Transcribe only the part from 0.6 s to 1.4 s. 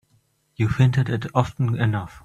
hinted it